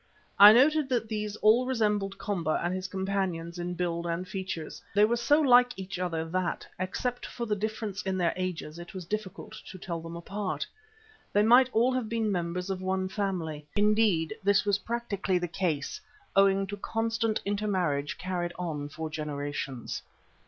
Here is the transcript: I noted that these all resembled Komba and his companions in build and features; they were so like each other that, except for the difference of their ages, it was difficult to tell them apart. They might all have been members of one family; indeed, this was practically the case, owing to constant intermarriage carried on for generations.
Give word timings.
I 0.39 0.51
noted 0.51 0.89
that 0.89 1.09
these 1.09 1.35
all 1.43 1.67
resembled 1.67 2.17
Komba 2.17 2.59
and 2.63 2.73
his 2.73 2.87
companions 2.87 3.59
in 3.59 3.75
build 3.75 4.07
and 4.07 4.27
features; 4.27 4.81
they 4.95 5.05
were 5.05 5.15
so 5.15 5.39
like 5.39 5.77
each 5.77 5.99
other 5.99 6.25
that, 6.29 6.65
except 6.79 7.23
for 7.23 7.45
the 7.45 7.55
difference 7.55 8.03
of 8.03 8.17
their 8.17 8.33
ages, 8.35 8.79
it 8.79 8.95
was 8.95 9.05
difficult 9.05 9.53
to 9.69 9.77
tell 9.77 10.01
them 10.01 10.15
apart. 10.15 10.65
They 11.31 11.43
might 11.43 11.69
all 11.71 11.93
have 11.93 12.09
been 12.09 12.31
members 12.31 12.71
of 12.71 12.81
one 12.81 13.09
family; 13.09 13.67
indeed, 13.75 14.35
this 14.43 14.65
was 14.65 14.79
practically 14.79 15.37
the 15.37 15.47
case, 15.47 16.01
owing 16.35 16.65
to 16.65 16.77
constant 16.77 17.39
intermarriage 17.45 18.17
carried 18.17 18.53
on 18.57 18.89
for 18.89 19.07
generations. 19.07 20.01